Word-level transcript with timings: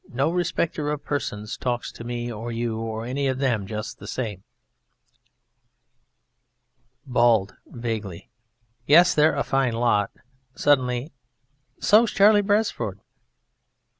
No 0.11 0.31
respecter 0.31 0.89
of 0.89 1.03
persons 1.05 1.57
talks 1.57 1.91
to 1.91 2.03
me 2.03 2.31
or 2.31 2.51
you 2.51 2.79
or 2.79 3.05
any 3.05 3.27
of 3.27 3.37
them 3.37 3.67
just 3.67 3.99
the 3.99 4.07
same. 4.07 4.43
BALD 7.05 7.55
(vaguely): 7.67 8.31
Yes, 8.87 9.13
they're 9.13 9.35
a 9.35 9.43
fine 9.43 9.73
lot! 9.73 10.09
(Suddenly) 10.55 11.13
So's 11.79 12.09
Charlie 12.09 12.41
Beresford! 12.41 12.99